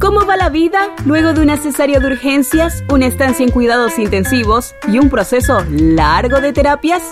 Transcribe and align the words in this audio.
¿Cómo 0.00 0.24
va 0.24 0.38
la 0.38 0.48
vida 0.48 0.94
luego 1.04 1.34
de 1.34 1.42
una 1.42 1.58
cesárea 1.58 2.00
de 2.00 2.06
urgencias, 2.06 2.82
una 2.88 3.04
estancia 3.06 3.44
en 3.44 3.52
cuidados 3.52 3.98
intensivos 3.98 4.74
y 4.88 4.98
un 4.98 5.10
proceso 5.10 5.62
largo 5.68 6.40
de 6.40 6.54
terapias? 6.54 7.02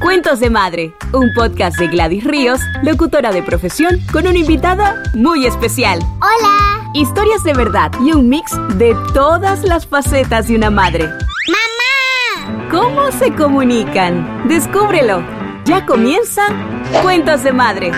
Cuentos 0.00 0.40
de 0.40 0.50
Madre, 0.50 0.96
un 1.12 1.32
podcast 1.32 1.78
de 1.78 1.86
Gladys 1.86 2.24
Ríos, 2.24 2.58
locutora 2.82 3.30
de 3.30 3.44
profesión, 3.44 4.00
con 4.12 4.26
una 4.26 4.36
invitada 4.36 5.00
muy 5.14 5.46
especial. 5.46 6.00
Hola. 6.16 6.90
Historias 6.92 7.44
de 7.44 7.52
verdad 7.52 7.92
y 8.04 8.12
un 8.12 8.28
mix 8.28 8.50
de 8.78 8.96
todas 9.14 9.62
las 9.62 9.86
facetas 9.86 10.48
de 10.48 10.56
una 10.56 10.70
madre. 10.70 11.04
¡Mamá! 11.06 12.68
¿Cómo 12.68 13.12
se 13.12 13.32
comunican? 13.32 14.48
Descúbrelo. 14.48 15.22
Ya 15.66 15.86
comienza 15.86 16.42
Cuentos 17.00 17.44
de 17.44 17.52
Madre. 17.52 17.92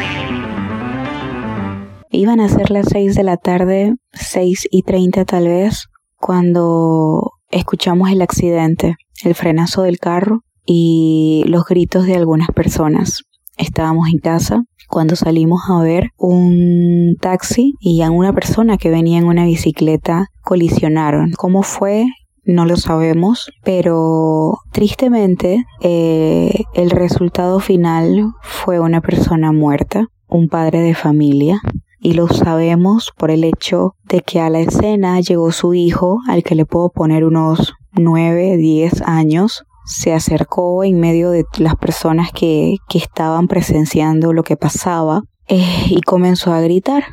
Iban 2.16 2.40
a 2.40 2.48
ser 2.48 2.70
las 2.70 2.86
6 2.88 3.14
de 3.14 3.22
la 3.24 3.36
tarde, 3.36 3.94
6 4.14 4.68
y 4.70 4.84
30 4.84 5.26
tal 5.26 5.48
vez, 5.48 5.88
cuando 6.18 7.32
escuchamos 7.50 8.10
el 8.10 8.22
accidente, 8.22 8.96
el 9.22 9.34
frenazo 9.34 9.82
del 9.82 9.98
carro 9.98 10.40
y 10.64 11.44
los 11.46 11.66
gritos 11.66 12.06
de 12.06 12.14
algunas 12.16 12.48
personas. 12.48 13.24
Estábamos 13.58 14.08
en 14.08 14.18
casa 14.18 14.62
cuando 14.88 15.14
salimos 15.14 15.60
a 15.68 15.82
ver 15.82 16.08
un 16.16 17.16
taxi 17.20 17.74
y 17.80 18.00
a 18.00 18.10
una 18.10 18.32
persona 18.32 18.78
que 18.78 18.88
venía 18.88 19.18
en 19.18 19.26
una 19.26 19.44
bicicleta 19.44 20.28
colisionaron. 20.40 21.32
¿Cómo 21.36 21.62
fue? 21.62 22.06
No 22.44 22.64
lo 22.64 22.76
sabemos, 22.76 23.50
pero 23.62 24.60
tristemente 24.72 25.66
eh, 25.82 26.62
el 26.72 26.90
resultado 26.90 27.60
final 27.60 28.32
fue 28.40 28.80
una 28.80 29.02
persona 29.02 29.52
muerta, 29.52 30.06
un 30.28 30.48
padre 30.48 30.80
de 30.80 30.94
familia, 30.94 31.60
y 32.06 32.12
lo 32.12 32.28
sabemos 32.28 33.10
por 33.18 33.32
el 33.32 33.42
hecho 33.42 33.96
de 34.04 34.20
que 34.20 34.38
a 34.38 34.48
la 34.48 34.60
escena 34.60 35.20
llegó 35.20 35.50
su 35.50 35.74
hijo, 35.74 36.20
al 36.28 36.44
que 36.44 36.54
le 36.54 36.64
puedo 36.64 36.90
poner 36.90 37.24
unos 37.24 37.74
9, 37.94 38.58
10 38.58 39.02
años, 39.02 39.64
se 39.86 40.12
acercó 40.12 40.84
en 40.84 41.00
medio 41.00 41.30
de 41.30 41.44
las 41.58 41.74
personas 41.74 42.30
que, 42.32 42.76
que 42.88 42.98
estaban 42.98 43.48
presenciando 43.48 44.32
lo 44.32 44.44
que 44.44 44.56
pasaba 44.56 45.22
eh, 45.48 45.86
y 45.90 46.00
comenzó 46.02 46.52
a 46.52 46.60
gritar 46.60 47.06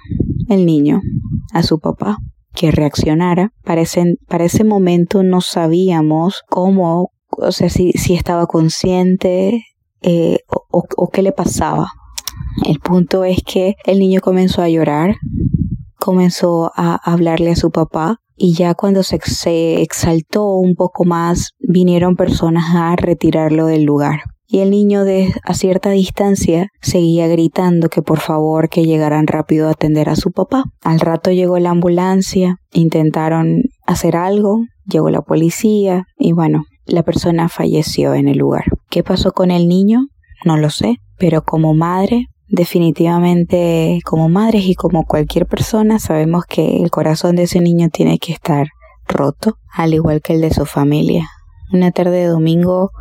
el 0.48 0.64
niño 0.68 1.02
a 1.54 1.64
su 1.64 1.80
papá 1.80 2.18
que 2.54 2.70
reaccionara. 2.70 3.50
Para 3.64 3.82
ese, 3.82 4.18
para 4.28 4.44
ese 4.44 4.64
momento 4.64 5.24
no 5.24 5.42
sabíamos 5.42 6.44
cómo, 6.52 7.10
o 7.32 7.52
sea, 7.52 7.72
si, 7.72 7.94
si 7.94 8.14
estaba 8.14 8.46
consciente 8.46 9.64
eh, 10.04 10.38
o, 10.70 10.84
o 10.96 11.10
qué 11.10 11.24
le 11.24 11.32
pasaba. 11.32 11.88
El 12.66 12.80
punto 12.80 13.24
es 13.24 13.40
que 13.44 13.76
el 13.86 14.00
niño 14.00 14.22
comenzó 14.22 14.62
a 14.62 14.70
llorar, 14.70 15.16
comenzó 15.98 16.72
a 16.76 16.96
hablarle 16.96 17.52
a 17.52 17.56
su 17.56 17.72
papá 17.72 18.20
y 18.36 18.54
ya 18.54 18.74
cuando 18.74 19.04
se, 19.04 19.82
exaltó 19.82 20.56
un 20.56 20.76
poco 20.76 21.06
más 21.06 21.52
vinieron 21.60 22.16
personas 22.16 22.76
a 22.76 22.96
retirarlo 22.96 23.68
del 23.68 23.84
lugar. 23.84 24.22
Y 24.46 24.60
el 24.60 24.70
niño 24.70 25.04
de 25.04 25.34
a 25.44 25.54
cierta 25.54 25.90
distancia 25.92 26.68
seguía 26.82 27.28
gritando 27.28 27.90
que 27.90 28.02
por 28.02 28.20
favor 28.20 28.70
que 28.70 28.86
llegaran 28.86 29.26
rápido 29.26 29.68
a 29.68 29.72
atender 29.72 30.10
a 30.10 30.16
su 30.16 30.32
papá. 30.32 30.66
Al 30.84 31.00
rato 31.00 31.32
llegó 31.32 31.58
la 31.58 31.72
ambulancia, 31.72 32.58
intentaron 32.72 33.64
hacer 33.88 34.16
algo, 34.16 34.60
llegó 34.86 35.10
la 35.10 35.22
policía 35.22 36.06
y 36.18 36.34
bueno, 36.34 36.66
la 36.86 37.04
persona 37.04 37.50
falleció 37.50 38.14
en 38.14 38.28
el 38.28 38.38
lugar. 38.38 38.66
¿Qué 38.90 39.04
pasó 39.04 39.32
con 39.32 39.50
el 39.50 39.68
niño? 39.68 40.08
No 40.46 40.58
lo 40.58 40.70
sé, 40.70 40.98
pero 41.18 41.44
como 41.44 41.74
madre 41.74 42.28
definitivamente 42.48 44.00
como 44.06 44.30
madres 44.30 44.66
y 44.66 44.76
como 44.76 45.06
cualquier 45.06 45.46
persona 45.46 46.00
sabemos 46.00 46.46
que 46.46 46.78
el 46.78 46.92
corazón 46.92 47.36
de 47.36 47.44
ese 47.44 47.62
niño 47.62 47.90
tiene 47.90 48.20
que 48.20 48.34
estar 48.34 48.68
roto, 49.08 49.58
al 49.72 49.94
igual 49.94 50.22
que 50.22 50.34
el 50.34 50.42
de 50.42 50.54
su 50.54 50.66
familia. 50.66 51.28
Una 51.72 51.92
tarde 51.92 52.18
de 52.18 52.28
domingo 52.28 52.92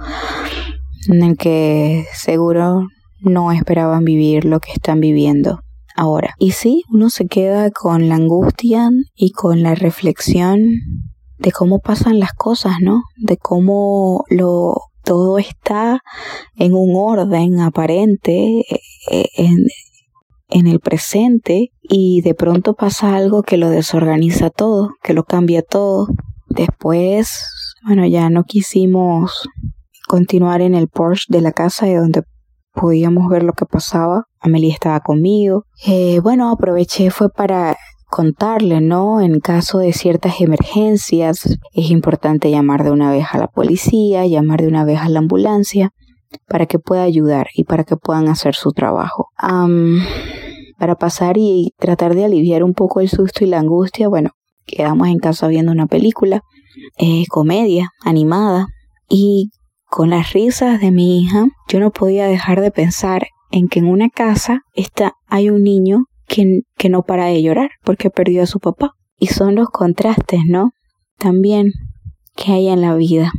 en 1.09 1.23
el 1.23 1.37
que 1.37 2.06
seguro 2.15 2.87
no 3.21 3.53
esperaban 3.53 4.05
vivir 4.05 4.44
lo 4.44 4.61
que 4.61 4.72
están 4.72 5.00
viviendo 5.00 5.61
ahora. 5.97 6.34
Y 6.39 6.53
sí, 6.53 6.83
uno 6.91 7.11
se 7.11 7.27
queda 7.27 7.71
con 7.71 8.09
la 8.09 8.16
angustia 8.16 8.91
y 9.15 9.33
con 9.33 9.62
la 9.62 9.75
reflexión 9.75 10.61
de 11.39 11.53
cómo 11.53 11.81
pasan 11.81 12.19
las 12.19 12.33
cosas, 12.33 12.77
¿no? 12.81 13.03
De 13.16 13.37
cómo 13.37 14.25
lo 14.28 14.75
todo 15.05 15.39
está 15.39 16.01
en 16.57 16.75
un 16.75 16.95
orden 16.97 17.61
aparente, 17.61 18.65
en, 19.37 19.67
en, 20.49 20.67
el 20.67 20.81
presente, 20.81 21.73
y 21.83 22.21
de 22.23 22.35
pronto 22.35 22.75
pasa 22.75 23.17
algo 23.17 23.43
que 23.43 23.57
lo 23.57 23.71
desorganiza 23.71 24.51
todo, 24.51 24.91
que 25.03 25.15
lo 25.15 25.25
cambia 25.25 25.63
todo. 25.63 26.09
Después, 26.49 27.47
bueno, 27.87 28.07
ya 28.07 28.31
no 28.31 28.45
quisimos 28.45 29.49
continuar 30.07 30.61
en 30.61 30.75
el 30.75 30.89
Porsche 30.89 31.27
de 31.29 31.41
la 31.41 31.53
casa 31.53 31.87
de 31.87 31.97
donde 31.97 32.23
podíamos 32.73 33.29
ver 33.29 33.43
lo 33.43 33.53
que 33.53 33.67
pasaba. 33.67 34.25
Amelie 34.41 34.73
estaba 34.73 35.01
conmigo. 35.01 35.65
Eh, 35.87 36.21
bueno, 36.21 36.51
aproveché 36.51 37.11
fue 37.11 37.31
para 37.31 37.77
contarle, 38.12 38.83
¿no? 38.83 39.23
En 39.23 39.41
caso 39.41 39.78
de 39.78 39.95
ciertas 39.95 40.43
emergencias, 40.43 41.59
es 41.73 41.91
importante 41.91 42.50
llamar 42.50 42.84
de 42.84 42.91
una 42.91 43.11
vez 43.11 43.25
a 43.33 43.39
la 43.39 43.49
policía, 43.49 44.27
llamar 44.27 44.61
de 44.61 44.69
una 44.69 44.84
vez 44.84 44.99
a 45.00 45.09
la 45.09 45.19
ambulancia, 45.19 45.93
para 46.47 46.67
que 46.67 46.78
pueda 46.78 47.05
ayudar 47.05 47.47
y 47.55 47.65
para 47.65 47.84
que 47.84 47.97
puedan 47.97 48.28
hacer 48.28 48.55
su 48.55 48.72
trabajo. 48.72 49.28
para 50.78 50.97
pasar 50.97 51.37
y 51.39 51.72
tratar 51.78 52.15
de 52.15 52.25
aliviar 52.25 52.65
un 52.65 52.75
poco 52.75 53.01
el 53.01 53.09
susto 53.09 53.45
y 53.45 53.47
la 53.47 53.61
angustia, 53.61 54.09
bueno, 54.09 54.31
quedamos 54.67 55.09
en 55.09 55.19
casa 55.19 55.47
viendo 55.47 55.72
una 55.72 55.87
película, 55.87 56.43
eh, 56.99 57.25
comedia, 57.28 57.91
animada, 58.05 58.67
y 59.09 59.51
con 59.87 60.11
las 60.11 60.33
risas 60.34 60.81
de 60.81 60.91
mi 60.91 61.22
hija, 61.22 61.47
yo 61.69 61.81
no 61.81 61.93
podía 61.93 62.27
dejar 62.27 62.61
de 62.61 62.72
pensar 62.72 63.28
en 63.51 63.69
que 63.69 63.78
en 63.78 63.87
una 63.87 64.11
casa 64.11 64.62
está, 64.75 65.15
hay 65.28 65.49
un 65.51 65.62
niño 65.62 66.06
que, 66.32 66.88
no 66.88 67.03
para 67.03 67.26
de 67.26 67.43
llorar 67.43 67.70
porque 67.84 68.10
perdió 68.10 68.43
a 68.43 68.47
su 68.47 68.59
papá. 68.59 68.93
Y 69.19 69.26
son 69.28 69.54
los 69.54 69.69
contrastes, 69.69 70.41
¿no? 70.47 70.72
También 71.19 71.72
que 72.34 72.53
hay 72.53 72.69
en 72.69 72.81
la 72.81 72.94
vida. 72.94 73.31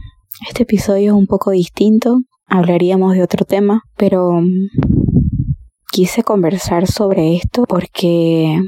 Este 0.47 0.63
episodio 0.63 1.11
es 1.11 1.17
un 1.17 1.27
poco 1.27 1.51
distinto, 1.51 2.19
hablaríamos 2.45 3.13
de 3.13 3.23
otro 3.23 3.45
tema, 3.45 3.81
pero 3.97 4.31
mm, 4.31 4.69
quise 5.91 6.23
conversar 6.23 6.87
sobre 6.87 7.35
esto 7.35 7.65
porque 7.67 8.61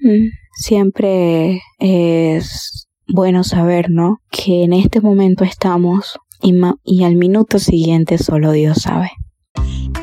mm, 0.00 0.28
siempre 0.56 1.60
es 1.78 2.88
bueno 3.08 3.44
saber, 3.44 3.90
¿no? 3.90 4.18
Que 4.30 4.64
en 4.64 4.72
este 4.72 5.00
momento 5.00 5.44
estamos 5.44 6.18
y, 6.40 6.54
y 6.84 7.04
al 7.04 7.16
minuto 7.16 7.58
siguiente 7.58 8.18
solo 8.18 8.52
Dios 8.52 8.78
sabe. 8.82 9.10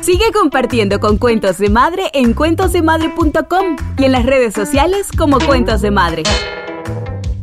Sigue 0.04 0.32
compartiendo 0.34 1.00
con 1.00 1.16
Cuentos 1.16 1.56
de 1.56 1.70
Madre 1.70 2.10
en 2.12 2.34
cuentosdemadre.com 2.34 3.76
y 3.96 4.04
en 4.04 4.12
las 4.12 4.26
redes 4.26 4.52
sociales 4.52 5.08
como 5.16 5.38
Cuentos 5.38 5.80
de 5.80 5.90
Madre. 5.90 6.24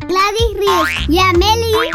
Gladys 0.07 0.59
Ríos 0.59 0.89
y 1.09 1.17
Amelie 1.17 1.89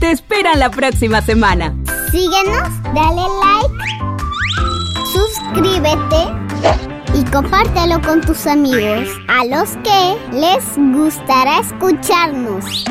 te 0.00 0.10
esperan 0.10 0.58
la 0.58 0.70
próxima 0.70 1.20
semana. 1.20 1.76
Síguenos, 2.10 2.82
dale 2.94 3.26
like, 3.42 3.74
suscríbete 5.12 6.32
y 7.12 7.24
compártelo 7.30 8.00
con 8.00 8.22
tus 8.22 8.46
amigos 8.46 9.06
a 9.28 9.44
los 9.44 9.76
que 9.84 10.16
les 10.32 10.64
gustará 10.78 11.58
escucharnos. 11.58 12.86